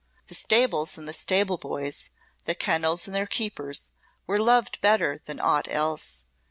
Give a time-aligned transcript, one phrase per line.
[0.29, 2.09] The stables and the stable boys,
[2.45, 3.91] the kennels and their keepers,
[4.25, 6.25] were loved better than aught else.